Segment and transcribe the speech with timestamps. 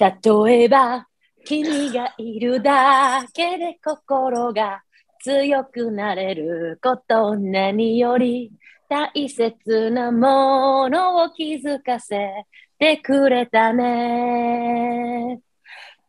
[0.00, 1.06] 例えば、
[1.44, 4.82] 君がいるだけで心が
[5.22, 8.50] 強くなれること何より
[8.88, 12.46] 大切なものを気づかせ
[12.78, 15.42] てくれたね。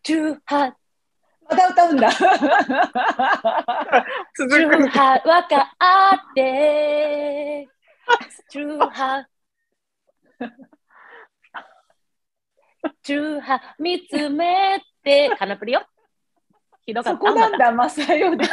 [0.05, 0.73] 18ま
[1.57, 2.09] た歌うんだ。
[4.37, 4.55] 続く。
[4.55, 7.67] 18分かって、
[13.05, 15.83] 18、18見つめて、カナプリよ。
[16.85, 17.19] ひどかった。
[17.19, 18.51] そこなんだ、マサヨです。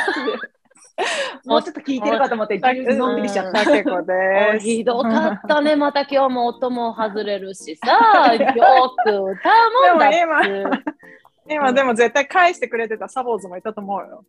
[1.47, 3.65] もうちょっと聞いてるかと思って、のんびりしちゃった。
[3.65, 4.67] たけこです。
[4.67, 5.77] ひどかったね。
[5.77, 10.95] また今日も音も外れるしさ、 よく歌うもんだっでもて。
[11.51, 14.25] 今でも絶対返してくれてたサボーズもいたと思うよ。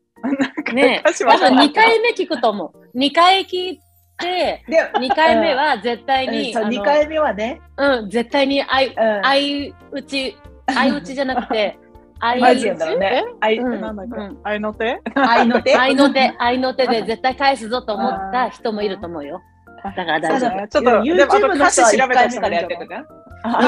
[0.74, 2.98] ね私は多分2回目聞くと思う。
[2.98, 3.84] 2回聞いて、
[4.20, 9.24] で、2回目は絶対に、そうあの2回目はね、うん、絶対に相うん。
[9.24, 11.78] 相打ち、相打ちじゃなくて、
[12.20, 13.24] 相 マジなんだろうね。
[13.40, 14.16] あい、うんなんだっけ？
[14.18, 14.38] うん。
[14.44, 15.02] 愛の手？
[15.16, 15.74] 愛の手。
[15.76, 19.42] 相の手、相の手で絶対返すぞと思った人もいると思うよ。
[19.84, 20.68] だから大丈夫。
[20.68, 23.06] ちょっと、YouTube との人は1回目べたからやってるか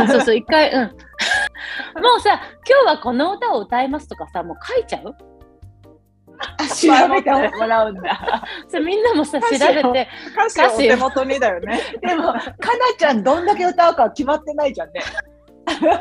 [0.01, 0.03] う。
[0.03, 0.81] ん、そうそう、一回、うん。
[2.03, 5.05] もうさ、今日はこの歌を歌いますとかさ、もう書いちゃう？
[5.05, 5.11] ら。
[6.69, 8.43] 調べてもらうんだ。
[8.67, 11.79] それみんなもさ、調べ歌詞をて、歌詞手元にだよね。
[12.01, 12.41] でも、かな
[12.97, 15.01] ちゃんどんだけ歌うか決まってないじゃんね。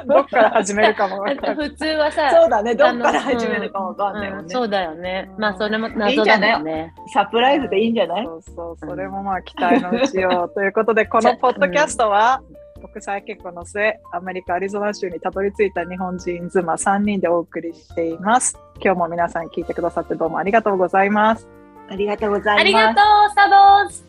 [0.06, 1.22] どっから始めるかも。
[1.24, 4.42] 普通はさ、そうだね、どっから始めるかわかんないもんね。
[4.44, 5.30] うんそうだよね。
[5.38, 6.52] まあ、それもいい謎だんじゃない？
[6.56, 6.92] もんね。
[7.12, 8.24] サプライズでいいんじゃない？
[8.24, 10.50] そうそう、それもまあ期待のうちよ。
[10.54, 12.40] ということで、このポッドキャストは、
[12.80, 18.58] 国際結婚の末、アメリカ・アリゾナ州にたどり着いた日本人妻3人でお送りしています。
[18.82, 21.46] 今日も皆さん聞いてくださってどうもありがとうございます。
[21.88, 22.60] ありがとうございます。
[22.60, 24.02] ありがとう、サボーズ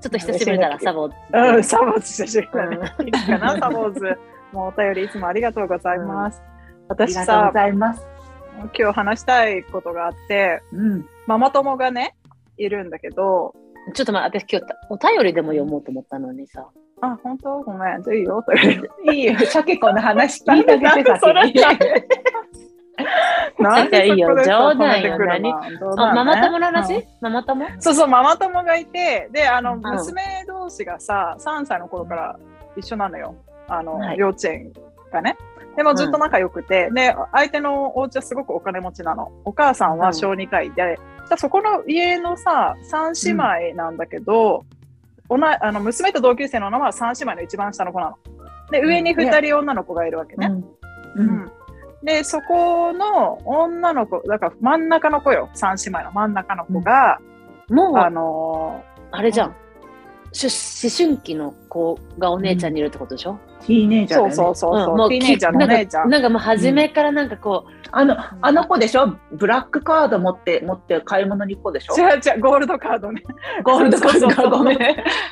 [0.00, 1.16] ちょっと久しぶりだな、サボーズ。
[1.32, 2.94] うん、サボーズ久しぶりだね。
[2.98, 4.18] ういいかな、サボーズ。
[4.52, 6.42] もうお便りいつもありがとうございます。
[6.88, 8.06] あり私さがとうご、ざいます。
[8.78, 11.06] 今日話したいことがあって、うん。
[11.26, 12.14] ママ友がね、
[12.56, 13.54] いるんだけど、
[13.94, 16.68] ちょっと待って、私今日お便りでも読もうと思ったのにさ。
[17.00, 17.60] あ、本当？
[17.62, 18.42] ごめん、いいよ。
[18.42, 21.62] といういいよ、シャケ子の話聞いてあげてなんでそれ先に。
[23.58, 24.28] なんでいいよ。
[24.44, 25.62] 冗談よ止めてくるの？
[25.80, 26.20] 冗談ね。
[26.20, 27.02] あママ友の話、うん。
[27.20, 27.66] ママ友？
[27.80, 29.80] そうそう、ママ友がいて、で、あの、ん。
[29.80, 32.38] 娘同士がさ、3歳の頃から
[32.76, 33.34] 一緒なのよ。
[33.68, 34.18] あの、はい。
[34.18, 34.72] 幼稚園
[35.12, 35.36] がね。
[35.76, 39.32] でもずっと仲良くて、で、相手のお家はすごくお金持ちなの。
[39.44, 44.64] お母さんは小児科医で、じゃあそこの家のさ、3姉妹なんだけど、
[45.28, 48.16] おなあの娘と同級生ののは3姉妹の一番下の子なの。
[48.70, 50.48] で、上に2人女の子がいるわけね。
[51.16, 51.20] う。
[51.20, 51.52] うんん
[52.02, 57.20] で、そこの女の子、だから真ん中の子よ、三姉妹の真ん中の子が、あ
[57.70, 59.56] もう、のあれじゃん。
[60.32, 60.48] し
[60.86, 66.10] 思春期の子がお姉ちゃんにいるってことでしょ、ティーネイー、ジャーだよねそうそうそうそう、もうティーネイジャーのお姉ちゃん。
[66.10, 69.16] なんかもう初めからなんかこあの、あの子でしょ？
[69.32, 71.94] ブラックカード持って、持って買い物に行く子でしょ？
[71.96, 73.22] 違う違う、ゴールドカードね。
[73.62, 74.78] ゴールドカードか、そうそうそうごめん。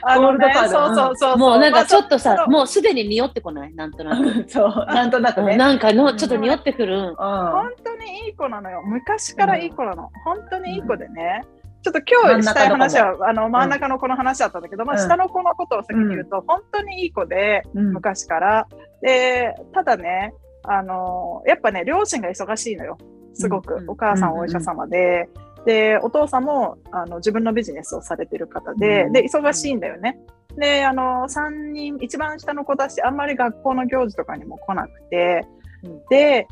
[0.02, 1.34] あのねゴールドカードそうそうそうう。
[1.34, 3.74] う、もうなんかちょっとさ、まあもうすでに匂ってこない？
[3.74, 4.44] なんとなく。
[4.48, 5.56] そう、なんとなくね。
[5.56, 7.10] なんかの、ちょっと匂ってくる。
[7.12, 8.82] う本当にいい子なのよ。
[8.84, 10.10] 昔からいい子なの。
[10.24, 11.42] 本当にいい子でね。
[11.82, 17.62] ちょっと今日したい話は、あの、真ん中の子の話だったんだけど、まあ、うん下の子のことを先に言うと、本当にいい子で。
[17.74, 18.68] 昔から。
[19.00, 20.32] で、ただね、
[20.64, 22.98] あの、やっぱね、両親が忙しいのよ。
[23.34, 23.74] すごく。
[23.74, 25.28] うんお母さんはお医者様で、
[25.64, 30.18] で、お父さんもあの自分のビジネスをされてる方で、うんで、忙しいんだよね。
[30.56, 35.46] で、あの、3人、一番下の子だし、あんまり学校の行事とかにも来なくて、
[35.82, 36.02] うん。
[36.10, 36.46] で、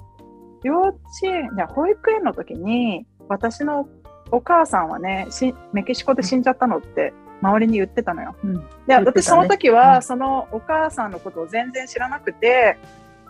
[0.62, 3.88] 幼稚園、いや保育園の時に、私の
[4.30, 8.34] お母さんはね、しメキシコで死んじゃったのって、周りに言ってたのよ。
[8.44, 8.54] うん。
[8.54, 8.96] で、ね。
[8.96, 10.02] 私その時は、うん。
[10.02, 12.78] そのお母さんのことを全然知らなくて、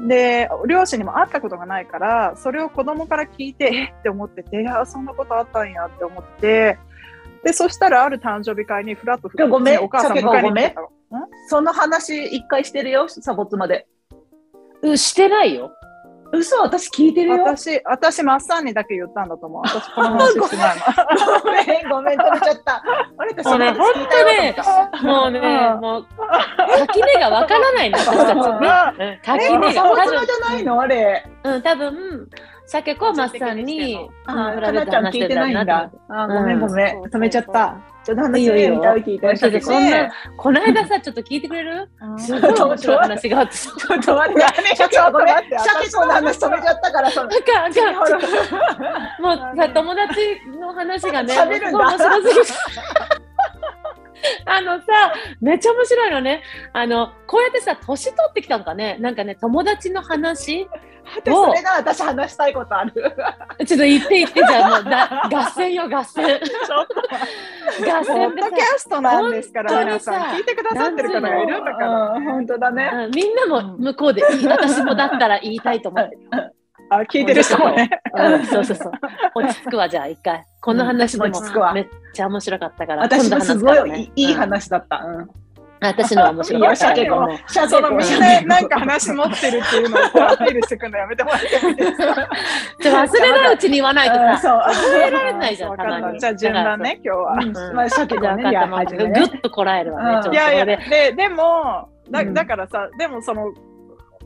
[0.07, 4.03] で、両親にも会ったことがないから、それを子供から聞いて、えっ？
[4.03, 6.79] て思ってて、いや、そんなことあったんやって思って、
[7.45, 10.89] で、そしたらある誕生日会にフラッとごめんお母さん迎えに来てたの。
[11.49, 13.87] その話一回してるよ、サボツまで。
[14.83, 15.73] うん、してないよ。
[16.33, 17.45] 嘘、私聞いてるよ。
[17.45, 19.63] 私、私、マッサンにだけ言ったんだと思う。
[19.67, 20.83] 私、この話してないの。
[21.41, 22.83] ごめん、 ごめん、止めちゃった。
[23.19, 23.73] あれ、私もうね
[25.03, 26.07] もうね、うんもう、
[26.87, 28.43] 垣根がわからないの、私たちね。
[28.43, 29.83] うん垣え、根が。
[29.91, 31.25] 多ツマじゃないのあれ。
[31.43, 32.29] 分、うん、多分、
[32.67, 35.91] シャケ子はマッサンに、あ、うんかなちゃん聞いてないんだ。
[36.09, 37.77] あ、ごめん、ごめん止めちゃった。
[38.05, 38.61] ちょっと話いいよい
[39.03, 39.39] 聞いたい。
[39.39, 41.89] ちょっとそんな、この間さ、ちょっと聞いてくれる？
[42.19, 43.71] すごい面白い話があってさ。
[43.77, 44.41] ちょっと待って。
[44.77, 45.29] シャケ子ごめん。
[45.29, 47.29] シャの話止めちゃったから、その。
[47.29, 48.19] なんか、なんかほら
[49.21, 51.79] もうさ、友達の話がね、喋るんだ。
[54.47, 54.87] あのさ、
[55.41, 56.43] めっちゃ面白いのね。
[56.73, 58.97] あの、こうやってさ、年取ってきたのかね。
[59.01, 60.69] なんかね、友達の話
[61.25, 62.93] でそれが私話したいことある。
[63.67, 66.41] ちょっと言って言って、じゃあもうだ、合戦よ、合戦。
[67.71, 70.37] 合ポッ戦でさドキャストなんですから、皆さん。
[70.37, 72.11] 聞いてくださってる方がいるんだから。
[72.13, 72.91] うん本当だね。
[72.93, 76.23] うんみんなも向こうで、 私もだったら言いたいと思ってる。
[76.91, 77.89] あ、聞いてる人もね。
[78.15, 78.93] うん、 そうそうそう。
[79.35, 80.45] 落ち着くわ、じゃあ一回。
[80.61, 81.41] この話でも
[81.73, 83.03] めっちゃ面白かったから。
[83.03, 85.05] 私もすごいいい話だった。
[85.81, 87.39] うん私のは面白かったけども。
[87.49, 92.29] シャそのみんななんか話持ってるっていうのをアピールしてくるのやめてもらってもいいですか
[92.81, 96.21] じゃあ忘れないうちに言わないとさ、そう忘れられないじゃん、たたまに。
[96.21, 97.33] じゃあ順番ね、今日は。
[97.33, 99.21] うんまあ、初期じゃあのね、いや、分かった、もう初めね。
[99.31, 100.17] ぐっとこらえるわね。
[100.17, 101.13] うんちょっといやいや、でで。
[101.13, 103.53] でもだ、うんだからさ、でもその、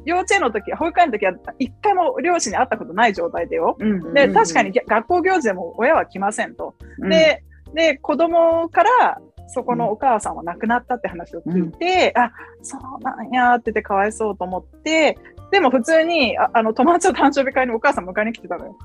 [0.04, 3.76] 幼稚園の時、保育園の時は一回も両親に会ったことない状態でよ。
[3.78, 6.74] うんで、うん確かに学校行事でも親は来ませんと。
[6.98, 7.42] うんで、
[7.74, 9.18] で、子供から、
[9.48, 12.32] そこのお母さんは亡くなったって話を聞いて、あ、
[12.62, 15.18] そうなんやっててかわいそうと思って、
[15.50, 18.76] でも普通に、ああの、友達の誕生日会にお母さん迎えに来てたのよ。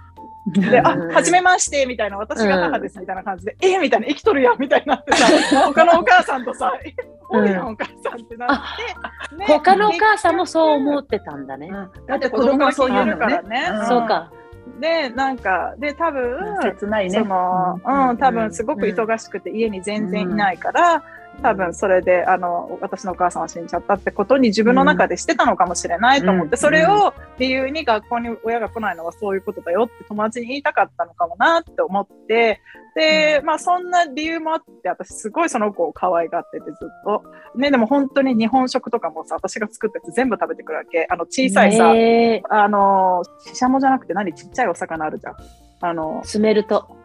[0.48, 5.28] で、あうん、はじめまして、みたいな、私が母です、みたいな感じで、えみたいな、生きとるやん、みたいになってさ、
[5.66, 6.94] 他のお母さんとさ、え
[7.30, 11.72] 多いやん、お母さんってなって、ね他のお母さんもそう思ってたんだね。
[12.08, 13.42] だって子供はそういうのね。
[13.44, 14.32] ねそうか。
[14.80, 17.19] で、なんか、で、多分、切ないね。
[17.19, 21.04] その、うん、多分すごく忙しくて家に全然いないから、
[21.41, 32.59] 多分それで、あの、私のお母さんは死んじゃったってことに自分の中でしてたのかもしれないと思って、うんそれを理由に学校に親が来ないのはそういうことだよって友達に言いたかったのかもなって思って、
[32.95, 37.24] で、まあそんな理由もあって、私すごいその子を可愛がっててずっと。
[37.56, 41.07] ね、でも本当に日本食とかもさ、私が作ったやつ全部食べてくるわけ。
[41.09, 44.33] あの小さいさ、えあの、ししゃもじゃなくて何？
[44.33, 45.36] ちっちゃいお魚あるじゃん。
[45.81, 46.95] あのー、、スメルト。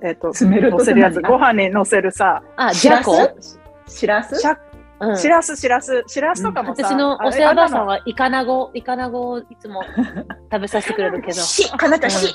[0.00, 3.42] えっ、と、詰めると乗せるやつ、ご飯に乗せるさ、あ、しらジャコ？
[3.42, 3.58] す？
[3.88, 4.40] しらす？
[4.40, 4.58] しゃ
[5.00, 5.16] うん。
[5.16, 9.82] しらす、しらす、しらすとかもさ、私のお世話ばあさんはイカナゴ、イカナゴをいつも
[10.50, 11.34] 食べさせてくれるけど。
[11.40, 12.34] し、かなたし。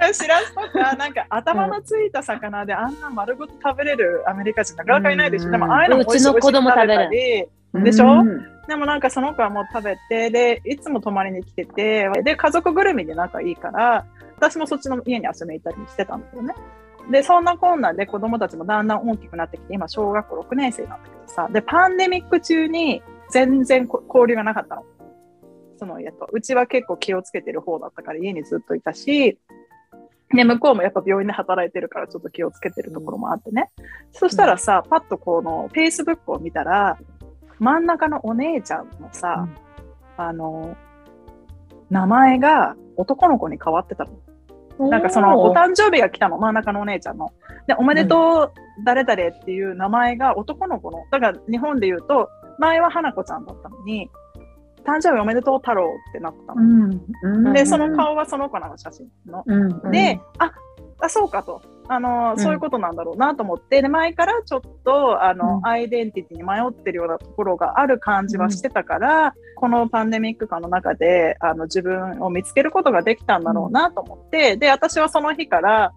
[0.00, 5.46] のしらすとか、なんか頭のついた魚であんな丸ごと食べれるアメリカ人なかなかいないでしょ。
[5.46, 5.52] うん。
[5.52, 7.48] でもああいうのもちの子供美味しく食べたり。
[7.84, 8.06] でしょ？
[8.06, 14.04] うんでもなんかその子はもう食べて、で、いつも泊まりに来てて、で、家族ぐるみで仲いいから、
[14.36, 16.54] 私もそっちの家に遊びに行ったりしてたんだよね。
[17.10, 24.84] で、そんなこんなで子供たちもだんだん大きくなってきて、今小学校6年生なんだけどさ、で、パンデミック中に全然こ交流がなかったの。
[25.78, 26.28] その家と。
[26.30, 29.38] うちは結構気をつけてる方だったから家にずっといたし、
[30.32, 33.70] ね、向こうもやっぱ病院で働いてるからちょっと気をつけてるところもあってね。
[34.12, 36.98] そしたらさ、パッとこの Facebook を見たら、
[37.58, 39.48] 真ん中のお姉ちゃんのさ、
[40.16, 40.76] あの、
[41.90, 44.10] 名前が男の子に変わってたの。
[44.88, 47.32] なんかそのお誕生日が来たの、真ん中のお姉ちゃんの。
[47.66, 51.04] で、おめでとう、誰々っていう名前が男の子の。
[51.10, 52.28] だから日本で言うと、
[52.58, 54.10] 前は花子ちゃんだったのに、
[54.84, 56.62] 誕生日おめでとう太郎ってなったうの。
[56.62, 59.42] んうんで、その顔はその子なの、写真の。
[59.46, 60.52] うんで、あ、
[61.00, 61.60] あ、そうかと。
[61.92, 65.66] あの、そういうことなんだろうなと思って、で、前からちょっと、あの、うん。
[65.66, 75.92] アイデンティティに迷ってるようなところがある感じはしてたから、このパンデミック下の中で、あの、自分を見つけることができたんだろうなと思って、で、私はその日から、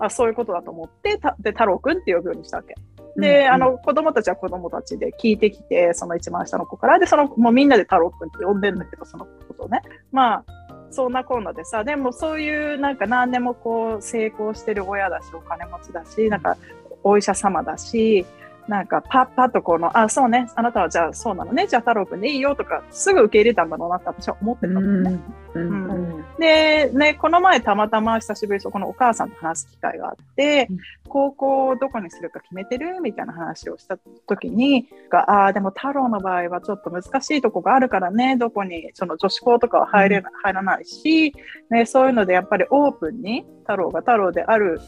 [0.00, 2.74] あ、そういうことだと思って、たで、太郎くんって呼ぶようにしたわけ。
[3.16, 3.52] で、うん。
[3.52, 9.80] あの、子供たちは子供たちで聞いてきて、その一番下の子から、で、その、もうみんなで太郎くんって呼んでんだけど、そのことをね。
[10.10, 10.44] まあ、
[10.90, 16.56] そんなこんなでさ、でもそういうなんか何でもこう成功してる親だし、お金持ちだし、なんか
[17.02, 18.24] お医者様だし、
[18.68, 25.20] なんかパッパッとこの、あ、そうね、あなたはじゃあそうなのね、じゃあ太郎くんでいいよとか、すぐ受け入れたんだろうなって私は思ってたのね。
[25.54, 26.24] うんうんうん。
[26.38, 30.78] で、ね、この前たまたま久しぶりにそこのお母さんと話す機会があって、うん。
[31.08, 41.34] 高校をどこにするか決めてるみたいな話をした時に、がああ、でも太郎の場合はちょっと難しいとこがあるからね、どこに、その女子校とかは入れな、入らないし、
[41.70, 44.80] ね、そういうのでやっぱりオープンに太郎が太郎である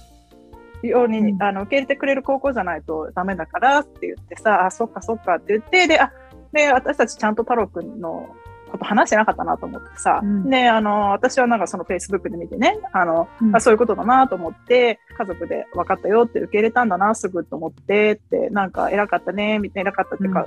[0.82, 1.42] ように、うん。
[1.42, 6.12] あの受け入れてくれる高校じゃないとダメだからって言ってさ、あ、そっかそっかって言って、で、あ、
[6.52, 8.28] で、私たちちゃんと太郎くんの
[8.70, 10.50] こと話してなかったなと思ってさ、うん。
[10.50, 13.56] で、あの、私はなんかその Facebook で見てね、あの、うん。
[13.56, 20.46] あそういうことだなと思って、家族で分かったよって受け入れたんだな、すぐと思ってって、なんか偉かったね、みたいな偉かったっていうか、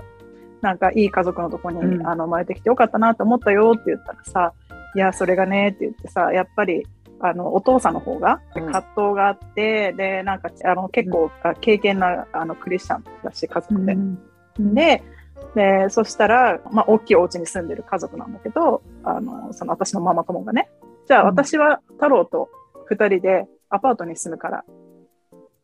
[0.62, 2.08] なんかいい家族のとこに、うん。
[2.08, 4.54] あの生まれてきてよかったなと思ったよって言ったらさ、
[4.96, 6.86] いや、それがねって言ってさ、やっぱり、
[7.22, 8.66] あの、お父さんの方がうん。
[8.72, 13.96] 葛藤があって、で、なんか、あの、結構、あ経験な、あの、クリスチャンだし、家族で。
[14.60, 15.04] で、
[15.56, 20.70] で、そしたら、まあ、大きいお家に住んでる家族なんだけど、あの、その私のママ友がね、
[21.08, 21.28] じゃあうん。
[21.28, 22.50] 私は太郎と
[22.86, 24.64] 二人でアパートに住むからっ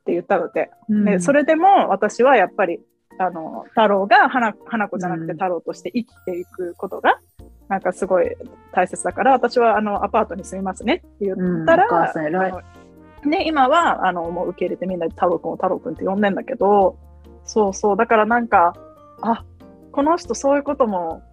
[0.05, 1.05] て言ったので、うん。
[1.05, 2.79] でそれでも私はやっぱり
[3.19, 7.19] あの太郎が花花子じゃなくて太郎として生きていくことが、
[7.67, 8.35] なんかすごい
[8.71, 10.95] 大切だから私はあのアパートに住みますね。
[10.95, 16.97] って言ったら、うんね、今はあのもう受け入れてみんなで太郎くんを太郎くんって呼んでんだけど
[17.43, 17.97] そうそう。
[17.97, 18.73] だからなんか
[19.21, 19.43] あ
[19.91, 21.23] この人そういうことも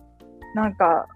[0.54, 1.06] なんか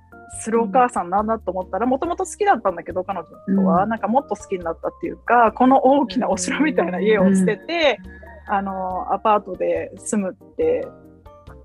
[0.40, 3.88] するお母さんなんだと思ったらもともと好きだったんだけど彼女のことは、うん。
[3.88, 7.98] なんかもっと好きになったっていうかこの大きなお城みたいな家を捨てて、
[8.46, 10.87] あのアパートで住むって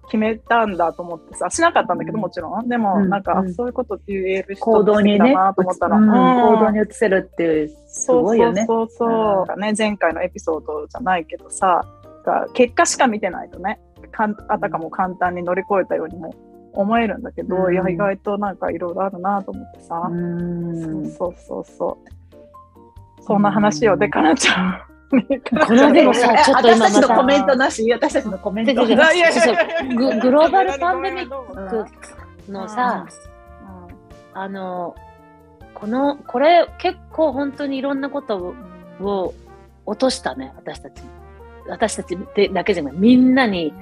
[0.05, 2.67] 決めたんだと思ってさしなかったんだけどもちろん。
[2.67, 8.65] でもうんなんか、そういうことって言える人行動にね、と思ったら、行動に移せるっていう、すそうごいよね。
[8.65, 11.81] そうそうそう、ね、前回のエピソードじゃないけどさ
[12.25, 13.79] が結果しか見てないとね
[14.11, 16.33] かんあたかも簡単に乗り越えたようにも
[16.73, 17.73] 思えるんだけど、うん。
[17.73, 21.09] いや意外となんかいろいろあるなと思ってさ、うん。
[21.11, 23.23] そうそうそう。
[23.23, 24.92] そんな話をでかなちゃんね
[25.67, 28.71] このでもさえちょっと今私たちのコメントなし、私たちのコメント。
[28.71, 29.95] 違う違ういやいやいそうやいや。
[29.95, 31.85] ググローバルパンデミッうん。
[32.45, 33.05] クのさ、
[34.33, 34.95] あの、
[35.73, 38.55] この、これ結構本当にいろんなことを
[39.01, 39.33] を
[39.85, 41.01] 落としたね、私たち。
[41.67, 43.73] 私たちでだけじゃない、みんなに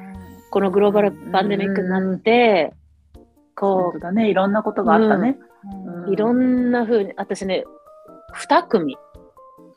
[0.52, 2.74] このグローバルパンデミックになって、
[3.56, 5.38] こ本当だね、いろんなことがあったね。
[6.10, 7.64] いろんな風に、私ね、
[8.34, 8.98] 二組、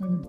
[0.01, 0.29] うん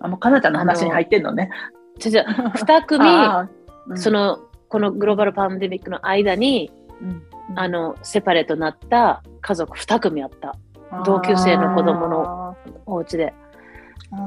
[0.00, 1.50] あ、もうかなちゃんの話に入ってんのね。
[1.98, 4.38] じゃじゃ二組、 あーそ、の、
[4.68, 7.22] このグローバルパンデミックの間に、うん。
[7.56, 10.56] あの、セパレートになった家族二組あった。
[11.04, 13.24] 同級生の子供のお家で。
[13.24, 13.30] うん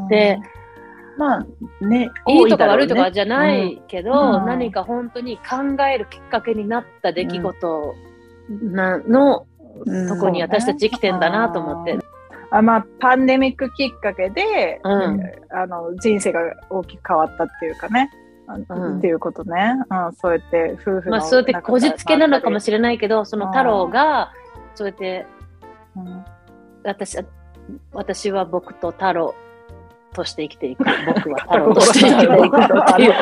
[0.08, 0.40] で、
[1.18, 4.46] まあね、いいとか悪いとかじゃないけど、うん。
[4.46, 7.96] 何か本当に考えるきっかけになった出来事
[8.50, 9.46] なの、
[9.86, 10.08] うん。
[10.08, 11.98] とこに私たち生きてんだなと思って。
[12.56, 15.22] あまあ、パンデミックきっかけで、うん。
[15.50, 18.12] あの人生が大きく変わったっていうかね、
[18.46, 18.98] あうん。
[19.00, 24.34] っていうことね、うん、そうやって夫婦のまあそうやってこじつけなのかもしれないけど、そのうん太郎が、
[24.76, 25.26] そうやって
[25.96, 26.26] れない、
[26.84, 27.18] 私
[27.92, 29.34] 私は僕と太郎
[30.14, 30.84] として生きていく。
[31.06, 31.40] 僕は。
[31.40, 33.14] 太郎として生きていくっていう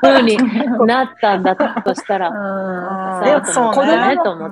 [0.00, 0.36] 風に
[0.86, 2.30] なったんだとしたら、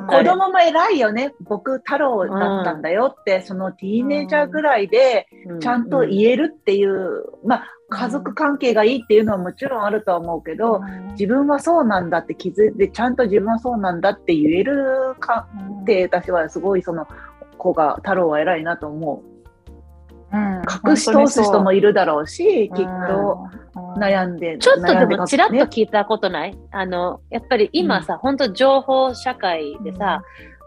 [0.06, 0.24] 子ね。
[0.24, 1.34] 供も偉いよね。
[1.40, 5.60] 僕、太郎だったんだよって、そのティーネイジャーぐらいで、うん。
[5.60, 10.80] ちゃんと言えるっていう、まあ、家族関係がいいっていうのはもちろんあるとは思うけど、
[11.12, 17.06] 自分はそうなんだって気づいて、ちゃんと自分はそうなんだって言えるか分って、私はすごいその
[17.58, 19.36] 子が、太郎は偉いなと思う。
[20.33, 23.47] 隠し通す人もいるだろうし、きっと
[23.99, 24.59] 悩んで。
[24.59, 30.23] ちょっとでもちらっとね聞いたことない、あの、やっぱり今さ、本当情報社会でさ、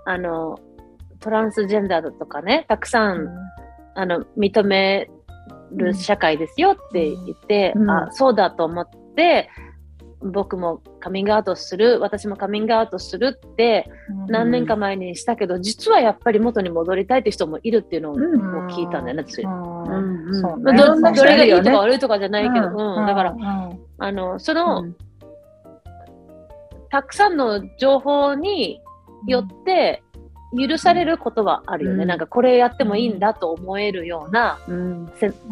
[0.05, 0.57] あの、
[1.19, 3.27] トランスジェンダーだとかね、たくさん、
[3.95, 5.09] あの、認め
[5.73, 7.89] る社会ですよって言って、うん。
[7.89, 9.49] あ、そうだと思って、
[10.21, 13.89] 僕もカミングアウトする、私もカミングアウトするって
[14.27, 18.67] 何年か前にしたけど、実はやっぱり元に戻りたいって人もいるっていうのをうん。
[18.67, 19.41] 聞いたんだよね、私。
[19.43, 23.07] どれがいいとか悪いとかじゃないけど、ううん。
[23.07, 23.79] だから、うん。
[23.97, 24.95] あの、その、うん。
[26.91, 28.81] たくさんの情報に
[29.27, 30.03] よって
[30.57, 32.01] 許されることはあるよね。
[32.01, 32.09] うん。
[32.09, 34.59] なんかこれやってもいいんだと思えるような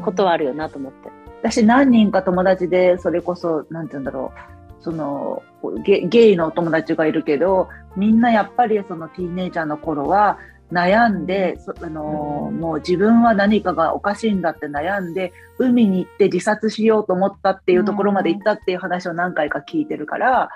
[0.03, 1.09] ことはあるよなと思って。
[1.41, 5.43] 私何人か友達でそれこそなんて言うんだろうその
[5.83, 10.37] ゲゲイの友達がいるけどみんなやっぱりそのティーネイジャーの頃は
[10.71, 20.49] 悩んで、そあのもう自分は何かがおかしいんだって悩んで海に行って自殺しようと思ったっていうところまで行ったっていう話を何回か聞いてるから、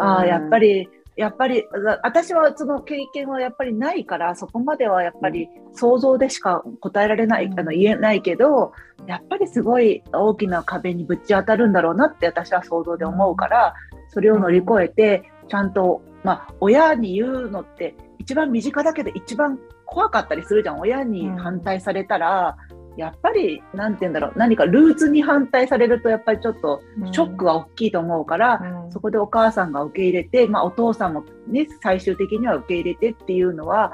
[0.00, 0.88] ああやっぱり。
[1.18, 7.60] りやっぱりあ私はその経験はやっぱりないからそこまではやっぱり想像でしか答えられない、うん。
[7.60, 8.72] あの言えないけど
[9.06, 13.74] やっぱりすごい大きな壁にぶち当たるんだろうなって私は想像で思うから
[14.08, 19.58] それを乗り越えてちゃんと、まあ、親に言うのって一番身近だけど一番
[19.88, 20.80] 怖かったりするじゃん。
[20.80, 22.56] 親に反対されたら、
[22.98, 28.92] やっぱりなんて言うんだろう何かルーツに反対されるとやっぱりちょっとショックは大きいと思うから、うん。
[28.92, 33.92] そこでお母さんが受け入れて、まあ、お父さんも、ね、最終的には受け入れてっていうのは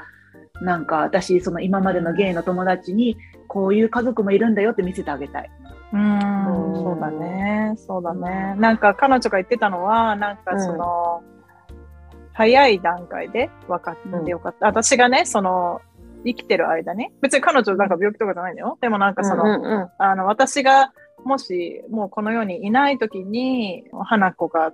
[0.62, 5.50] なんか私その今までのゲイの友達にこういう家族もいるんだよって見せてあげたい。
[5.92, 6.68] うん。
[6.68, 8.54] うんそうだね、そうだね。
[8.58, 11.22] なんか彼女が言ってたのは、なんかその、
[12.32, 14.66] 早い段階で分かってよかった。
[14.66, 15.80] 私がね、その、
[16.24, 18.78] 生きてる間に、別に彼女なんか病気とかじゃないんだよ。
[18.80, 19.88] でもなんかその、うんうんうん。
[19.98, 20.92] あの、私が
[21.24, 24.72] もしもうこの世にいない時に、花子が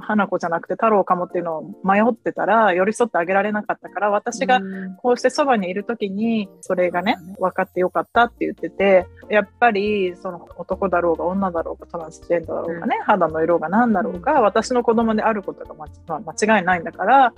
[0.00, 4.60] 花子じゃなくて太郎かもっていうのを迷ってたら寄り添ってあげられなかったから私が
[4.98, 17.32] こうしてそばにいる時にそれがね分かってよかったって言っててやっぱりその男だろうが女だろうがトランスジェンダーだろうがね、うん、肌の色が何だろうが私の子供であることが間違いないんだから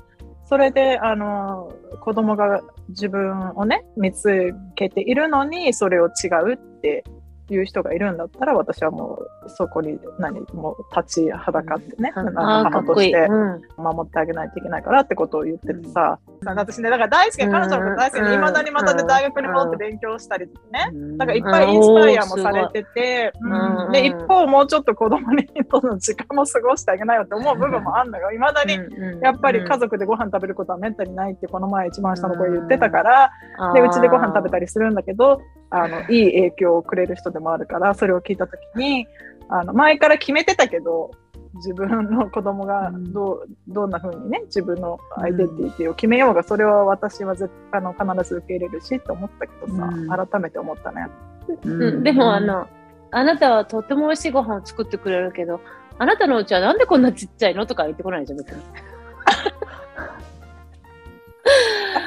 [0.52, 7.04] それであの子供が自分をね見つけているのにそれを違うって
[7.54, 13.28] いう人がいるんだったら私はもうそこに何もう立ちはだかってね、うん、母として
[13.76, 23.32] 守ってあげないといけないからってことを言っててさ、うん、私ねだから大好き彼女のこと大好きでいまだにまたで大学に戻って勉強したりとかね、だからいっぱいインスパイアもされてて、
[23.92, 28.74] で一方もうちょっと子供にとの時間も過ごしてあげないよって思う部分もあるのよいまだに
[29.22, 33.30] やっぱり家族でご飯食べることはめったにないってこの前一番下の子言ってたから
[33.74, 35.40] でうちでご飯食べたりするんだけど
[35.74, 39.06] あのいい影響をくれる人でもあるからそれを聞いた時に
[39.48, 41.10] あの前から決めてたけど
[41.54, 51.08] 自分の子供がどう、うん、どんなふうにね自分のアイデンティティを決めようが、それは私は絶あの必ず受け入れるしと思ったけどさ、うん、改めて思ったね、
[51.64, 52.68] うん、でもあの
[53.10, 55.60] あなたはとっても美味しいご飯を作ってくれるけど
[55.98, 57.66] あなたのうちはなんでこんなちっちゃいの？
[57.66, 58.62] とか言ってこないじゃん別に。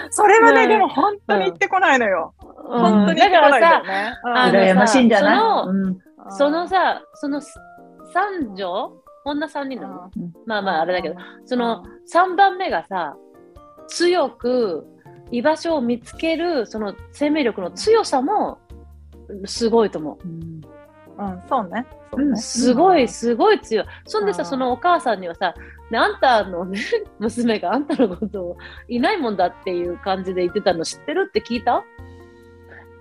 [0.09, 2.33] それはね、でも本当に言ってこないのよ。
[2.37, 4.13] 本当に言ってこないよね。
[4.23, 5.37] 羨ましいんじゃない？
[5.37, 8.91] その,、そのさ、その三女？
[9.27, 10.11] 女三人なの、
[10.45, 11.83] まあまああれだけど、その
[12.13, 13.15] 3番目がさ、
[13.87, 14.85] 強く
[15.31, 18.59] 居場所を見つけるその生命力の強さも
[19.45, 20.27] すごいと思う。
[20.27, 20.61] うん。
[21.17, 21.87] うん、そうね。
[22.11, 22.37] そうね。
[22.37, 23.85] すごい、すごい強い。
[24.05, 25.55] そんでさ、そのお母さんにはさ、
[25.91, 26.79] で、あんたのね、
[27.19, 31.83] 娘があんたのことをいないもんだっていう感じで言ってたの知ってるって聞いた？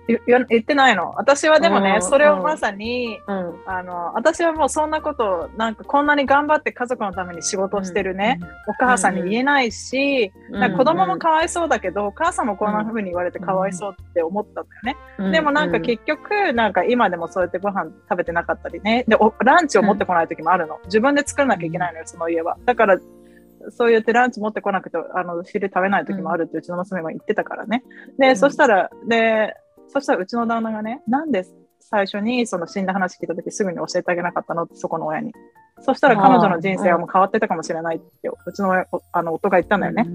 [0.07, 1.13] 言ってないの。
[1.15, 15.31] 私はでもね、それをまさに、うん、あの、私はもうそんなことなんかこんなに頑張って家族のために仕事してるね、うん、お母さんに言えないし、うん、子供もかわいそうだけど、お母さんもこんな風に言われてかわいそうって思ったんだよね。
[15.31, 20.79] でもなんか結局、なんか今でもそうやってご飯食べてなかったりね、で、ランチを持ってこない時もあるの。
[20.85, 22.57] 自分で作らなきゃいけないのよ、その家は。
[22.65, 22.97] だから、
[23.71, 27.83] そうやってランチ持ってこなくて、あの、昼食べない時もあるってうちの娘も言ってたからね。
[28.19, 29.55] で、そしたら、で、
[29.95, 31.45] そしたらうちの旦那がね、なんで
[31.79, 35.31] 最初にその死んだ話聞いた時すぐに教えてあげなかったのってそこの親に。
[35.79, 38.73] そしたら彼女の人生はもう変わってたかもしれないってうちの
[39.13, 40.05] あの夫が言ったんだよね。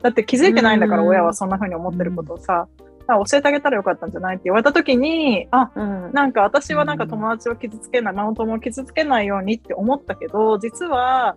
[0.00, 2.68] だって気づいてないんだから親はそんな風に思ってることをさ、
[3.08, 11.36] 教えてあげたらよかったんじゃないって言われた時に、あ、うん、なんか私はなんか友達を傷つけない、マウントも傷つけないようにって思ったけど、実は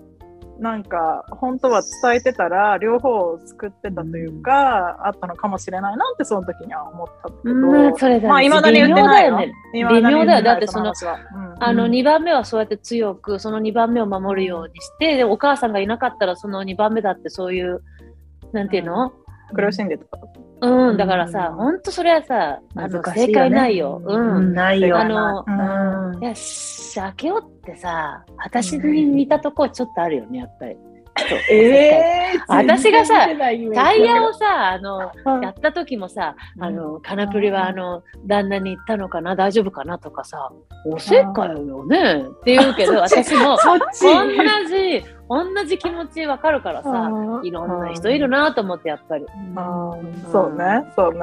[0.60, 9.38] なんか本当は伝えてたら両方を救ってたというか、うん、あったのかもしれないなってその時には思ったけど、うん、それまあいまだに言ってないよ。
[9.38, 9.54] ね。
[9.74, 10.43] 微妙だよ。
[10.43, 17.82] だってその、うん、あの2番目はそうやって強くその2番目を守るようにしてでお母さんがいなかったらその2番目だってそういう
[18.52, 19.13] なんていうの、
[19.54, 20.06] 苦しんでた
[20.62, 24.02] うん、だからさ、ほんとそれはさ、あの、正解ないよ。
[24.04, 24.54] うん。
[24.54, 24.98] ないよ。
[24.98, 25.45] あの、
[26.22, 30.78] いや、鮭をってさ、私に似たとこちょっとあるよね、やっぱり。
[31.52, 40.52] えー、私がさ、タイヤをさ、あの、やった時もさ、あの、カナプリはあの、旦那に言ったのかな、大丈夫かなとかさ、
[40.86, 43.78] おせっかよねって言うけど、私も、同
[44.68, 47.12] じ、同じ気持ちわかるからさ、
[47.44, 49.26] いろんな人いるなと思って、やっぱり。
[50.32, 51.20] そうね、そうね。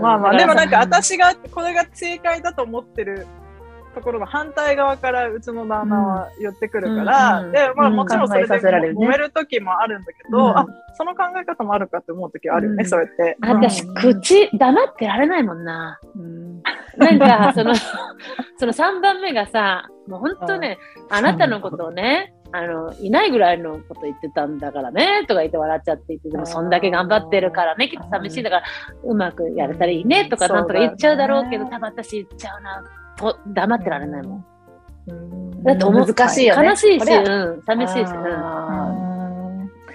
[0.00, 3.26] まあまあ、でもなんか私が、これが正解だと思ってる
[3.94, 13.36] ところが反対側からうちの旦那は言ってくるから、うん、で、まあもちろんそれで揉める時もあるんだけど、うん、あ、その考え方もあるかって思う時あるよね、うん、そうやって。
[13.40, 15.98] 私、口、黙ってられないもんな。
[16.16, 16.62] うん、
[16.96, 17.74] なんか、その、
[18.58, 20.78] その3番目がさ、もう本当ね、
[21.10, 28.42] あなたのことをね、あの、いないぐらいのこと言ってたんだからね、とか言って笑っちゃって言って、でもそんだけ頑張ってるからね、きっと寂しい。
[28.42, 28.62] だから、
[29.04, 32.82] うまくやれたらいいね、とかなんとか言っちゃうだろうけど、多分私言っちゃうな、
[33.18, 34.44] と黙ってられないもん。
[35.62, 36.68] だって難しいよね。
[36.68, 38.12] 悲しいし、うん、寂しいし。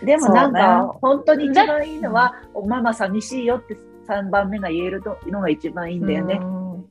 [0.05, 2.33] でもなんか、本当に一番いいのは、
[2.67, 6.39] ママ寂しいよって3番目が言えるのが一番いいんだよね。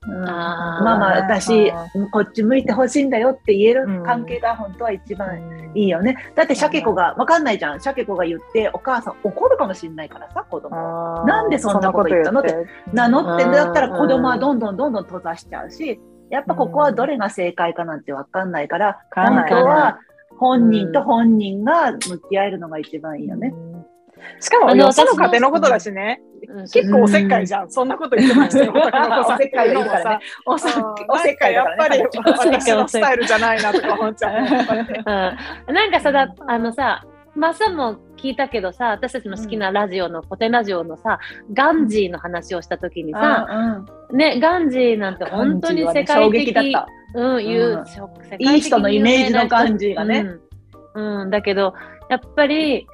[0.07, 1.71] ママ、私、
[2.11, 5.39] こっち向いてほしいんだよって言える関係が本当は一番
[5.75, 6.17] いいよね。
[6.35, 7.81] だって、シャケ子が、わかんないじゃん。
[7.81, 11.25] シャケ子が言って、お母さん怒るかもしれないからさ、子供。
[11.25, 13.45] なんでそんなこと言ったのって、名乗って。
[13.45, 16.01] だったら子供はどんどんどんどん閉ざしちゃうし、
[16.33, 19.99] やっぱここはどれが正解かなんてわかんないから、本当は
[20.39, 21.99] 本人と本人が向
[22.31, 23.53] き合えるのが一番いいよね。
[24.41, 26.21] しかも、よその家庭のことだしね。
[26.21, 27.71] うん結構おせっかいじゃん。
[27.71, 28.73] そんなこと言ってましたよ。
[28.75, 30.25] おせっかいがいるからね。
[30.47, 32.03] おせっかいだやっぱり。
[32.03, 34.43] 私のスタイルじゃないなとか思っちゃう。
[35.69, 41.19] うん、なんかさだあのさマサも聞いたけどさ私たちの好きなラジオの、古典ラジオのさ
[41.53, 43.47] ガンジーの話をした時にさ、
[44.11, 46.89] うんねガンジーなんて本当に世界衝的撃だった。
[47.15, 47.85] うん、いう
[48.39, 48.79] いい人。
[48.79, 50.27] のイメージのガンジーがね。
[50.95, 51.31] うん、うん。
[51.31, 51.75] だけど
[52.11, 52.87] やっぱり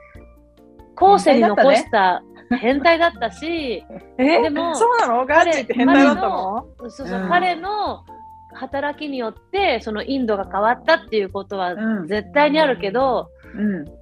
[0.95, 2.23] 後世に残した
[2.61, 3.85] 変態だったし、
[4.19, 4.43] え？
[4.43, 5.27] でもそうなの？
[5.27, 6.67] ガンジーって変態だったの？
[6.79, 7.29] そうそう、うん。
[7.29, 8.05] 彼の
[8.55, 12.07] 働きによってそのインドが変わったっていうことはうん。
[12.07, 13.98] 絶対にあるけど、うん。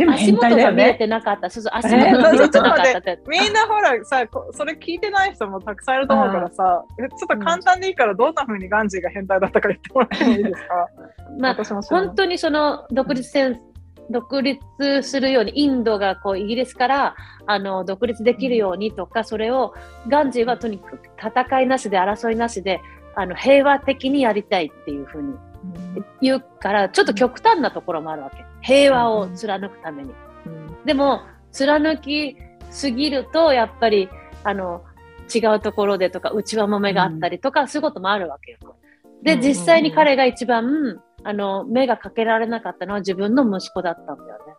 [0.00, 0.94] でも足変態だよ元が見えね。
[0.94, 1.50] てなかった。
[1.50, 3.20] そうそう、足元が見えてなかったって。
[3.28, 10.88] みんなほらさ、こそれ聞いてない人もたくさんいると思うからさ、えちょっと簡単でいいからどんな風にガンジーが変態だったか言ってもらってもいいですか
[11.38, 13.60] まあ、本当にその独立戦
[14.10, 14.58] 独立
[15.02, 17.14] するようにインドがこうイギリスから
[17.46, 19.74] あの独立できるようにとか、それを
[20.08, 22.80] ガンジーはとにかく戦いなしで争いなしで
[23.14, 25.34] あの平和的にやりたいっていうふうに
[26.20, 28.44] 言うからちょっと極端なところもあるわけ。
[28.62, 30.12] 平和を貫くために。
[30.84, 32.36] でも貫き
[32.70, 34.08] すぎるとやっぱり
[34.44, 34.82] あの
[35.34, 38.76] 違うところでとか内輪もめがあったりとか、そういうこともあるわけよ。
[39.22, 39.40] で、うん。
[39.40, 44.54] 実際に彼が一番あの目がかけられなかったのは自分の息子だったんだよね。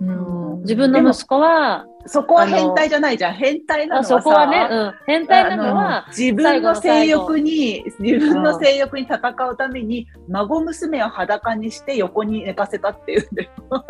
[0.00, 3.34] うん自分の息子は、そこは変態じゃないじゃん。
[3.34, 13.50] 変態なのあはさそこはね、うん、変態なのは自分の性欲に自分の性欲に戦うために孫娘を裸にして横に寝かせたっていうんだよ。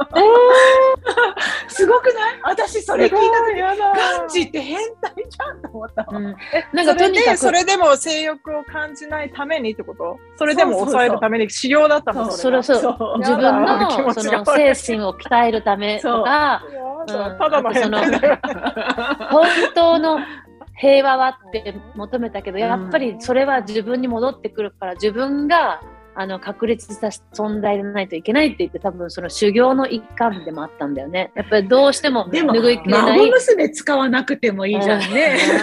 [1.72, 2.40] すごくない？
[2.44, 6.18] 私それ聞いた時やガンジーって変態じゃんと思ったわ。
[6.18, 6.35] うん、な
[6.72, 10.18] なんかとにかくそれでも性欲を感じないためにってこと？
[10.37, 12.80] それでも抑えるために修行だったのそれそう。
[12.80, 13.18] そう。
[13.18, 17.04] 自分のその精神を鍛えるためとか、う。
[17.04, 18.38] んただの変態だよ。
[19.30, 20.20] 本当の
[20.76, 25.80] 平和はって求めたけど、やっぱりそれは自分に戻ってくるから、自分が
[26.14, 31.33] あの確立した存在でないといけないって言って、多分その修行の一環でもあったんだよね。
[31.35, 33.18] やっぱりどうしてもでも拭いきれない。
[33.18, 35.37] 孫娘使わなくてもいいじゃんね。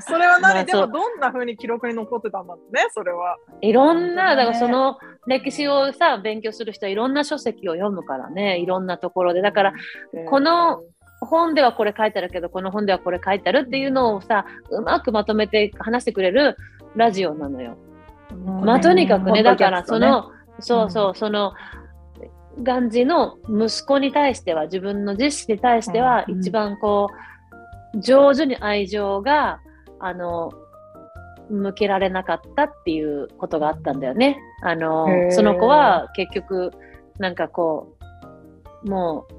[0.00, 0.64] それは何？
[0.64, 3.36] でもどんな風に記録に残ってたんだろうね、それは。
[3.60, 9.42] いろんな、だからその歴史をさ、勉強する人はいろんな書籍を読むからね、いろんなところで。
[9.42, 9.72] だから、
[10.28, 10.82] この
[11.20, 16.56] 本ではこれ書いてあるけど、この本ではこれ書いてあるっていうのをさ、うまくまとめて話してくれる
[16.96, 17.76] ラジオなのよ。
[18.62, 21.52] まあ、とにかくね、だからその、そうそう、その、
[22.62, 26.40] ガンジの息子に対しては、自分の自身に対しては、うん。
[26.40, 27.08] 一番こ
[27.94, 29.60] う、上手に愛情が、
[29.98, 30.50] あの、
[31.48, 34.38] 向けられなかったっていうことがあったんだよね。
[34.62, 36.70] あのその子は結局、
[37.18, 37.96] なんかこ
[38.84, 39.34] う、もう、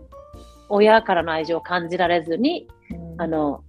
[0.69, 2.67] 親からの愛情を感じられずに、
[3.17, 3.63] あの、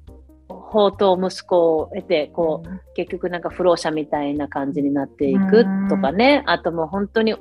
[0.72, 7.34] 宝刀息子を得て、こう、結局なんか不老者みたいな感じになっていくとかね、あともう本当に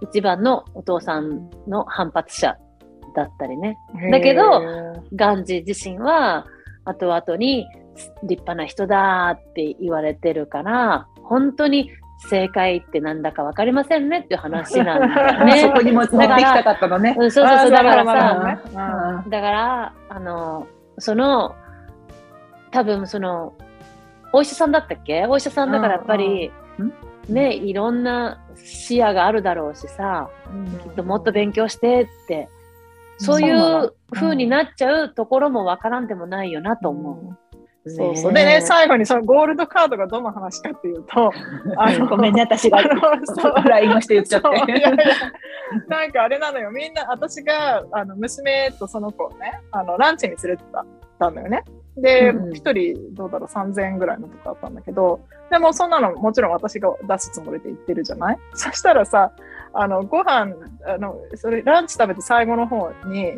[0.00, 2.56] 一番のお父さんの反発者
[3.14, 3.78] だったりね。
[4.10, 4.60] だけど
[5.14, 6.46] ガンジー自身は
[6.84, 7.66] 後々に
[8.24, 11.90] 立派な人だって言われてるから、本当に
[12.28, 15.60] 正解ってなんだかわかりませんねっていう話なんだよね。
[15.62, 17.14] そこにも持ってきたかったのね。
[17.16, 20.66] うんそうそうそう、だからさ、さ、だから、あの、
[20.98, 21.54] その、
[22.74, 23.54] 多分その、
[24.32, 25.26] お医者さんだったっけ？
[25.26, 26.92] お医者さんだからやっぱり、うん
[27.28, 30.28] ね、いろんな視野があるだろうしさ、
[30.82, 32.48] きっともっと勉強してって、
[33.18, 33.84] そういそうなの。
[33.84, 37.36] う風になっちゃうところもわからんでもないよなと思
[37.86, 37.90] う。
[37.90, 38.32] そうそう。
[38.32, 41.30] でね、最後にそのゴールドカードがどの話かっていうと、
[41.78, 42.82] あのごめんね、私が
[43.64, 44.80] LINE をして言っちゃっそういやいて。
[44.80, 44.90] や。
[45.88, 50.84] なんかあれなのよ、みんな、私があの娘とその子をね、あのランチに連れてった
[51.18, 51.62] たんだよね。
[51.96, 58.38] で、うんうん一、人どうだろう、3000円ぐらいのとこだったんだけど、でもそんなのもちろん私が出すつもりで言ってるじゃない？
[58.54, 59.32] そしたらさ、
[59.76, 60.54] あの、ご飯、
[60.86, 63.32] あの、それ、ランチ食べて最後の方に、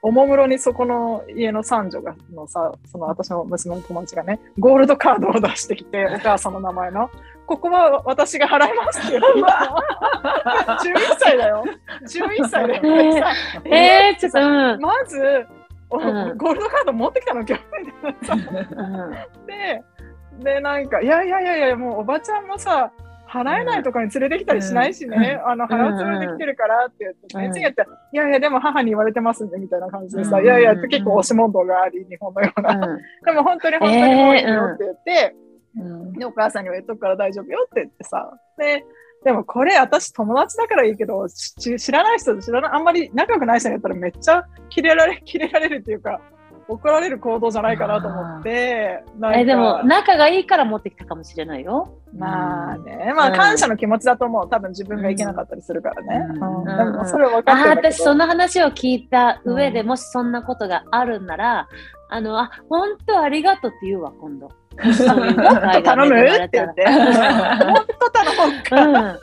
[0.00, 7.10] おもむろにそこの家の三女が、のさ、その私の娘の友達がね、ゴールドカードを出してきて、 お母さんの名前の、
[7.46, 10.78] ここは私が払いますって言ってたの。
[10.80, 11.64] 11歳だよ。
[12.04, 12.82] 11歳だよ。
[12.82, 13.32] ねさ
[13.66, 14.42] えー、ちょっと、う
[14.76, 14.80] ん。
[14.80, 15.61] まず、お
[15.98, 16.38] うん。
[16.38, 17.64] ゴールドカード持ってきたの今日。
[18.02, 19.82] みたいなで、
[20.42, 22.92] で、なんか、いやいやいやいや、もうおばちゃんもさ、
[23.32, 27.50] 払えないとかに連れてきたりしないしね、あの、払うつもりで来てるからって言って、うん。
[27.50, 30.44] って、いやいや、でも母に言われてますんで、みたいな感じでさ、うん。
[30.44, 32.74] いやいや、結構押し問答があり、日本のような。
[32.74, 32.98] うん。
[33.24, 35.34] でも本当に本当にもういいよって言って、
[35.78, 36.12] うん。
[36.12, 38.84] で、お母さんには言っとくから大丈夫よって言ってさ、で、
[39.24, 46.20] でもこれ私友達だからいいけど、し知らない人知らない、あんまり仲良くない人にやったらめっちゃキレられ、 キレられるっていうか、
[46.68, 49.02] 怒られる行動じゃないかなと思って、
[49.34, 51.98] えでも仲がいいから持ってきたかもしれないよ。
[52.16, 54.48] まあね、まあうん感謝の気持ちだと思う。
[54.48, 56.26] 多分自分がいけなかったりするからね。
[56.34, 57.90] でもそれは分かああって。
[57.90, 61.68] 私その話を聞いた上で、うんもしそんなことがあるんなら
[62.08, 64.50] あのあ本当ありがとうって言うわ今度。
[64.94, 66.20] そういう機会が頼む？
[66.20, 66.86] って言って。
[66.88, 68.82] 本当頼むか。
[68.82, 69.18] うん。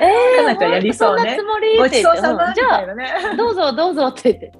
[0.00, 1.22] えー、やりそうね。
[1.22, 1.90] んなつもり？
[1.90, 2.12] じゃ
[3.32, 3.36] あ。
[3.36, 4.52] どうぞどうぞって言って、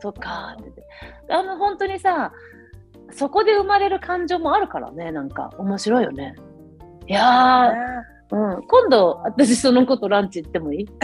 [0.00, 0.82] そっかって言って。
[1.30, 2.32] あの本当にさ、
[3.10, 6.34] そこで生まれる感情もあるからね、なんか面白いよね。
[7.06, 10.88] いやー、うん、今度私そのことランチ行ってもいい？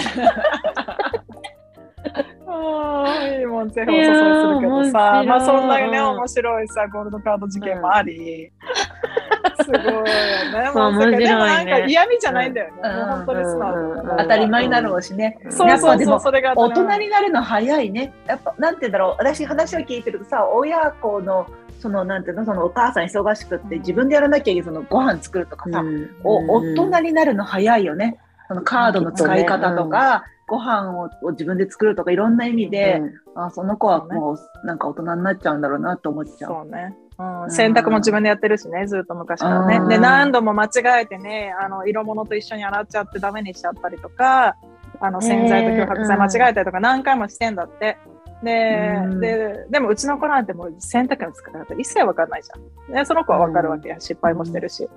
[2.54, 8.50] ああ、いいもん、ぜひお誘いするけどさ、まあそんなね、うん面白いさ、ゴールドカード事件もあり、
[9.64, 10.70] すごいよね。
[10.74, 11.26] まあもう面白いね。
[11.26, 12.80] でもなんか嫌味じゃないんだよね。
[12.82, 13.06] うん。
[13.06, 15.38] 本当に素直うんだ当たり前になるしね。
[15.50, 18.12] そうやっぱでもそうそう、それが当大人になるの早いね。
[18.26, 19.14] やっぱなんて言うんだろう。
[19.18, 21.46] 私話を聞いてるとさ、親子の
[21.80, 25.82] そのなんていうのそのお母さん忙しくって自分でやらなきゃいけないそのご飯作るとかさ、
[26.22, 28.18] お大人になるの早いよね。
[28.48, 33.00] そのカードの使い方とか、ご飯をを自分で作るとかいろんな意味で、
[33.34, 36.50] あその子はもうなんか大人になっちゃうんだろうなと思っちゃう。
[36.50, 36.96] そうね。
[37.16, 39.76] うん、洗濯も自分でやってるしね、ずっと昔からね。
[39.76, 44.56] うんで、何度も間違えてね、あの、色物と一緒に洗っちゃってダメにしちゃったりとか、
[45.00, 47.98] あの、洗剤と漂白剤間違えたりとか何回もしてんだって。
[48.42, 52.92] でうんで、でもうちの子なんてもう洗濯の使い方一切わかんないじゃん。
[52.92, 54.88] で、その子はわかるわけや、失敗もしてるし。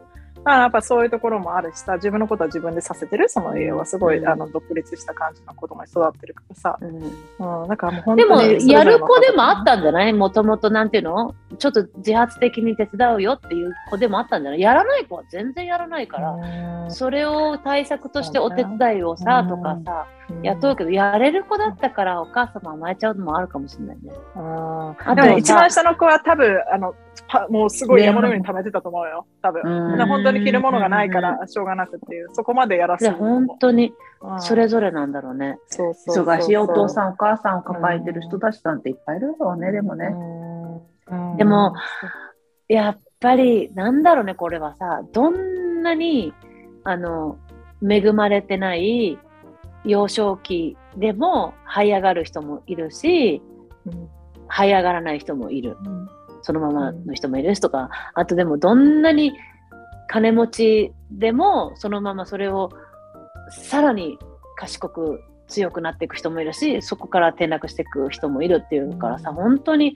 [0.47, 4.27] だからやっぱそういうところもあるしさ、自分のことは自分でさせてる、その家はすごい、うん。
[4.29, 6.77] あの、独立した感じの子供に育ってるからさ。
[6.79, 7.63] うん。
[7.63, 10.13] うん、だからもう本でも、やる子でもあったんじゃない？
[10.13, 11.36] もともと、なんていうの？
[11.60, 14.62] ちょっと自発的に手伝うよっていう子でもあったんじゃない？
[14.62, 16.91] やらない子は全然やらないから、うん。
[16.91, 20.07] それを対策としてお手伝いをさ、うんとかさ、
[20.43, 24.11] 雇うけど、やれる子だったからお母様甘えちゃうのもあるかもしれないね。
[24.35, 26.95] うんあとでもね一さ番下の子は多分あの
[27.27, 29.63] パもうすごい山のように溜めてたと思うよ、多分。
[30.07, 35.57] 本当に着るものがないからしょうがなくっていう、そこまでやらせで、る本当にうんそれぞれなんだろうね。
[35.67, 40.13] そうそうそう忙しいお父さんんお母さんを抱えてる人たちなんていっぱいいるだろうね、でもね。
[41.37, 41.73] でも、
[42.67, 46.33] やっぱり、なんだろうね、これはさ、どんなに、
[46.83, 47.37] あの、
[47.87, 49.17] 恵まれてない
[49.88, 53.41] 幼少期でも這い上がる人もいるし、
[53.86, 54.10] うん
[54.50, 55.78] 這い上がらない人もいる。
[55.86, 56.08] うん。
[56.41, 59.34] そのままの人もいるしとか、あとでもどんなに
[60.08, 62.69] 金持ちでもそのままそれを
[63.50, 64.17] さらに
[64.56, 69.36] 賢く強くなっていく人もいるし、そこから転落していく人もいるっていうからさ、うん。
[69.36, 69.95] 本当に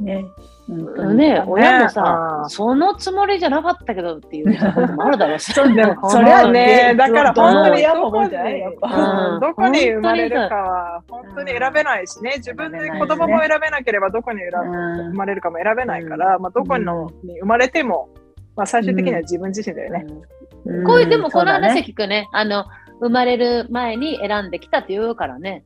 [0.00, 0.24] ね。
[0.68, 1.16] 本当に。
[1.16, 1.44] ね、ね。
[1.46, 5.52] 親もさう、んそのつもりじゃなかったけどっていうこともあるだろうし。
[5.54, 8.88] そそれはね、だから本当に親もどこに思うじゃないやっぱ。
[8.88, 9.40] うん。
[9.40, 18.08] どこに生まれるかは本当に選べないしね、自分で子供も選べなければどこに選ぶうん生まれるかも選べないから、まあ、どこのに生まれても、
[18.56, 20.06] まあ、最終的には自分自身だよね。
[20.64, 20.84] うん。
[20.84, 21.84] こういう、でもこの話ね。
[21.86, 22.64] 聞くね、あの、
[23.00, 25.64] 生まれる前に選んできたって言うからね。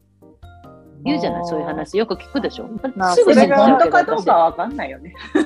[1.06, 1.96] 言うじゃない、そういう話。
[1.96, 2.68] よく聞くでしょ。
[2.96, 5.14] まあ すぐ信じちゃ本当うけどかどうかはわかんないよね。
[5.34, 5.40] ご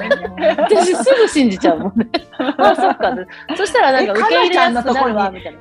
[0.00, 0.54] めんね。
[0.56, 2.08] 私すぐ信じちゃうもんね。
[2.58, 3.14] あ、そっか。
[3.56, 5.58] そしたらなんかえ受け入れやすくなるわ、にみたいな。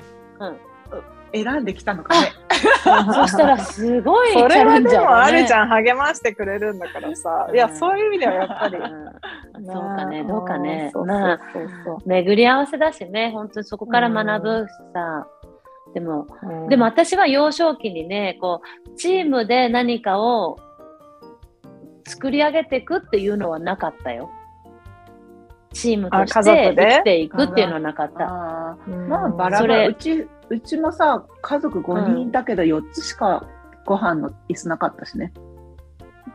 [1.31, 2.31] 選んできたのかね。
[3.13, 5.55] そしたらすごいチそれはでもあるじん。
[5.55, 7.47] ゃん、励ましてくれるんだからさ。
[7.53, 8.77] いや、そういう意味ではやっぱり。
[8.77, 9.09] うん
[9.65, 10.89] そうかね、どうかね。
[10.93, 15.27] そうまあ、そうそう巡り合わせだしね、本当にそこから学ぶしさ。
[15.93, 20.57] でも、そうでも、私は幼少期にね、こう、チームで何かを
[22.05, 24.29] 作り上げていくっていうのはなかったよ。
[25.71, 26.75] チームとして族で？
[26.75, 28.25] 生きていくっていうのはなかった。
[28.25, 28.91] あー。
[28.91, 29.07] うん。
[29.07, 29.87] まあバラバラ。
[29.87, 33.45] うちうちもさ家族5人だけど4つしか
[33.85, 35.31] ご飯の椅子なかったしね。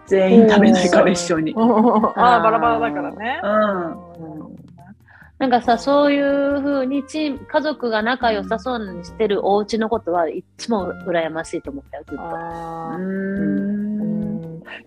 [0.06, 2.06] 全員食べないから一緒に、うん。
[2.16, 3.40] ああ、バラバラだからね。
[3.42, 4.63] うん
[5.38, 12.22] なんかさ、そういうふうにチーム、家族が仲良さそうにしてるお家のことはいつも羨ましいと思ったよ、ずっと。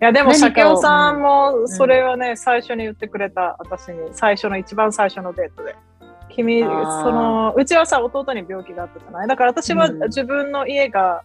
[0.00, 5.76] いやでも、鮭尾さんもそれはね、最初に言ってくれた、私に、最初の、一番最初のデートで。
[6.30, 9.28] 君、その、うちはさ、弟に病気があったじゃない？
[9.28, 9.98] だから私はうん。
[10.04, 11.22] 自分の家が、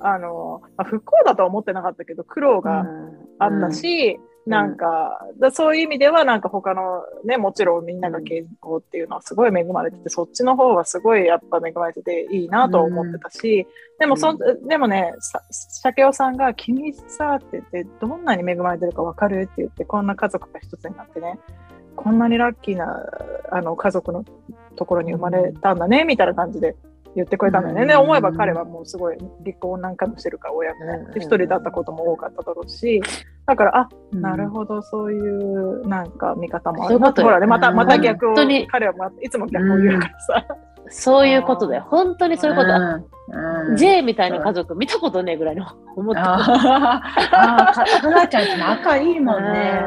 [0.00, 2.84] あの、まあ、不幸だとは思ってなかったけど、苦労が
[3.38, 13.66] あったし、なんか、だそういう意味では、なんか他のね、もちろんみんなが健康っていうのはすごい恵まれてて、そっちの方はすごいやっぱ恵まれてていいなと思ってたし、
[13.98, 19.42] でもそ、でもね、さ鮭尾さんが、君さって言って、どんなに恵まれてるかわかる？
[19.42, 21.38] って言って、こんな家族が一つになってね、
[21.94, 23.04] こんなにラッキーな
[23.50, 24.24] あの家族の
[24.76, 26.76] ところに生まれたんだね、みたいな感じで
[27.16, 27.86] 言ってくれたんだよね。
[27.86, 33.02] で、思えば彼はもうすごい離婚なんかもしてるから親もね、で一人だったことも多かっただろうし、
[33.48, 34.20] だから、あ、うん。
[34.20, 37.76] なるほど、そういうなんか見方もあるほらね、また、うん。
[37.76, 40.46] また逆を本当に、彼はまいつも逆を言うからさ。
[40.90, 41.86] そういうことだよ。
[41.88, 42.68] 本当にそういうこと。
[42.68, 43.70] うん。
[43.70, 43.76] うん。
[43.76, 46.26] J みたいな家族見たことねえぐらいの思ってる。
[46.26, 47.28] あー。
[47.32, 49.82] あー、かかなちゃんって仲いいもんね。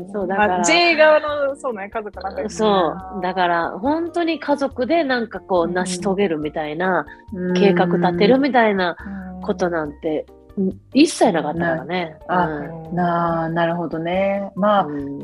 [0.00, 0.10] うん。
[0.12, 0.60] そうだから。
[0.60, 3.22] あ J 側の、そうね、家族なんかそう。
[3.22, 7.54] だから本当に家族でなんかこううん成し遂げるみたいな、うん。
[7.54, 8.96] 計画立てるみたいな
[9.34, 10.26] うんことなんて、
[10.56, 10.80] うん。
[10.94, 12.16] 一切なかったからね。
[12.28, 12.94] あうん。
[12.94, 14.52] なあ、なるほどね。
[14.54, 15.18] まあ、うん。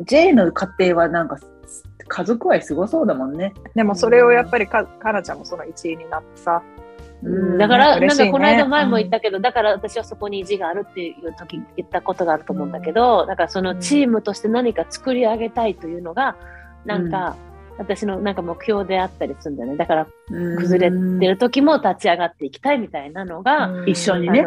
[0.00, 1.38] J の家庭はなんか
[2.08, 3.54] 家族愛すごそうだもんね。
[3.74, 6.62] でもそれをやっぱりか、かなちゃんもその一位になってさ。
[7.22, 7.58] うん。
[7.58, 16.36] だから、なんかこの間前も言ったけど、だから私はそこに意地があるっていう時言ったことがあると思うんだけど、だからそのチームとして何か作り上げたいというのが、
[16.84, 17.36] なんか、
[17.80, 19.76] 私のなんか目標であったりするんだよね。
[19.76, 24.46] だから崩れてる時も立ち上がっていきたいみたいなのが、一緒にね。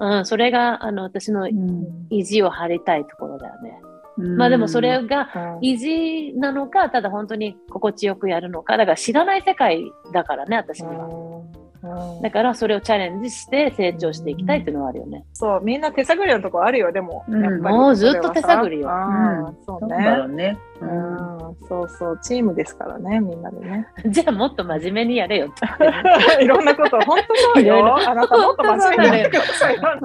[0.00, 2.06] うん、それがあの私のうん。
[2.08, 3.80] 意地を張りたいところだよね。
[4.16, 4.36] うん。
[4.36, 11.06] まあでもそれがうん意地なのか、ただ本当に心地よくやるのか、だから知らない世界だからね、私には。
[11.06, 11.68] うん
[12.22, 15.24] だからそれをチャレンジして成長していきたいっていうのはあるよね。
[15.32, 17.24] そう、みんな手探りのとこあるよ、でも。
[17.28, 17.42] うん。
[17.42, 18.88] やっぱりもうずっと手探りよ。
[19.64, 19.86] そう
[20.34, 20.58] ね。
[20.84, 20.92] ね。
[20.92, 23.86] ううんん、そうそう、チームですからね、みんなでね。
[24.06, 25.54] じゃあもっと真面目にやれよっ
[26.38, 26.44] て。
[26.44, 27.96] いろんなこと、本当そうよ。
[28.08, 29.76] あなたもっと真面目にやってください。
[29.78, 29.98] 本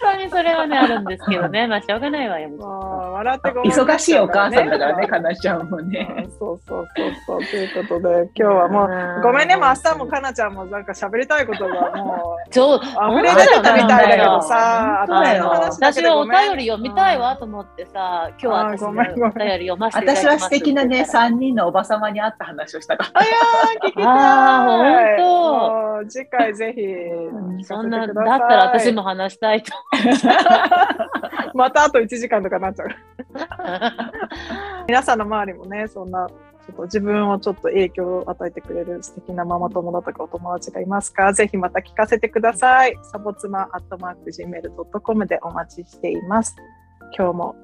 [0.00, 1.66] 当にそれはね、あるんですけどね。
[1.66, 2.50] まあしょうがないわよ。
[2.58, 6.26] 笑ってごめん忙しいお母さんだからね、かなちゃんもうんね。
[6.38, 7.44] そうそうそうそう。
[7.44, 23.20] ということで、今日はもう、ごめんね、もう明日もかなちゃんもなんか喋りたいことがもう、ちょ溢れ出てたみたいだけどさ、私はお便り読みたいわと思ってさ、今日は私のお便り読ませて私は素敵なね、3人のおばさまに会った話をしたから。
[23.20, 24.04] あやー、聞きたい。
[24.06, 25.30] あーほ
[25.96, 28.40] もう次回ぜひそんな、かせてください。
[28.40, 29.72] だったら私も話したいと。
[31.54, 32.88] またあと1時間とかなっちゃう。
[34.88, 36.34] 皆さんの周りもね、そんな、ちょ
[36.72, 41.32] っと自分をちょっと影響を与えてくれる素敵なママ友だとかお友達がいますか？
[41.32, 42.94] ぜひまた聞かせてください。
[43.12, 46.56] サボツマアットマーク Gmail.com でお待ちしています。
[47.16, 47.56] 今日も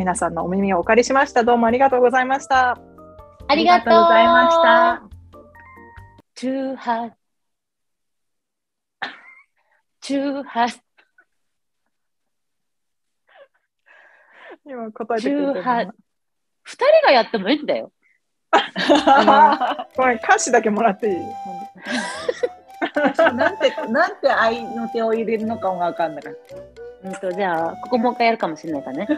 [0.00, 1.44] 皆さんのお耳をお借りしました。
[1.44, 2.78] どうもありがとうございました。
[3.48, 5.02] ありがとうございました。
[6.34, 7.12] チューハイ。
[10.00, 10.72] チューハイ。
[14.64, 15.90] 今答えてくれてる18
[16.62, 17.92] 二人がやってもいいんだよ。
[18.52, 21.16] あ ごめん、歌詞だけもらっていい？
[23.36, 26.32] なんて、なんて愛の手を入れるのかもわかんなかっ
[27.02, 29.06] うんと、じゃあ、ここもう一回やるかもしれないからね。
[29.06, 29.12] ち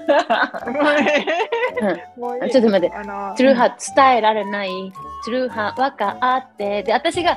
[2.58, 2.94] ょっと待って。
[2.94, 4.68] あのチュルハ伝えられない。
[5.24, 6.84] チュルハ分かって。
[6.84, 7.36] で、私が、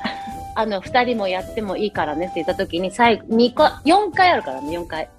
[0.56, 5.10] あの、二人もやってもいいからねって言ったときに、最後、二個、四回あるからね、四回。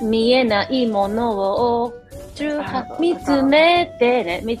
[0.00, 1.32] 見えないもの
[1.82, 1.92] を、
[2.36, 4.42] チュルハあ見つめてね。
[4.44, 4.56] み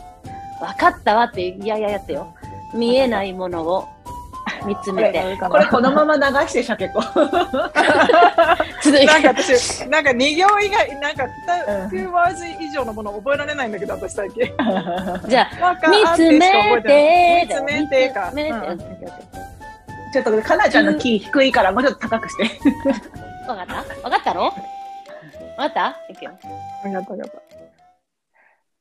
[0.60, 2.34] 分かったわって、いやいややってよ。
[2.74, 3.88] 見えないものを
[4.66, 5.38] 見つめて。
[5.48, 7.00] これこのまま流してしゃけこ。
[7.00, 7.08] な
[9.18, 11.24] んか私、なんか2行以外、なんか
[11.90, 14.44] 2ワーズ以上のものを覚えられないんだけど、私最近。
[15.28, 17.46] じゃあ、見つめて。
[17.48, 18.32] 見つめてか。
[20.12, 22.44] ちょっと、かなちゃんのキー低いから、もうちょっと高くして。
[23.48, 23.74] わかった？
[24.02, 24.52] わかったろわ
[25.56, 25.96] かった？
[26.10, 26.38] いくよ。
[26.84, 27.42] ありがとう、ありがとう。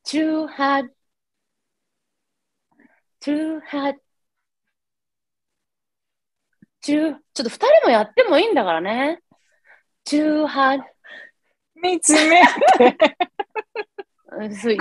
[0.06, 0.90] Too hot.
[3.24, 3.96] Too hot.
[6.84, 9.22] 10、ちょっと2人もやってもいいんだからね。
[10.08, 10.80] 18。
[11.82, 12.42] 見つめ
[12.78, 12.98] て。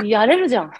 [0.06, 0.72] やれるじゃん。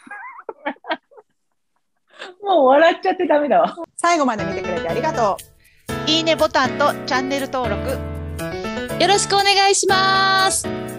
[2.42, 3.74] もう笑っちゃってダメだわ。
[3.96, 5.36] 最後まで見てくれてありがと
[6.06, 6.10] う。
[6.10, 7.90] いいねボタンとチャンネル登録。
[9.00, 10.89] よろしくお願いします。